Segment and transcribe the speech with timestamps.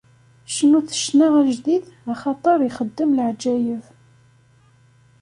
[0.55, 3.83] Cnut ccna ajdid, axaṭer ixeddem leɛǧayeb.